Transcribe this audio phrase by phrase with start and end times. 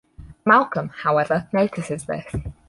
[0.47, 2.33] Malcolm however notices this.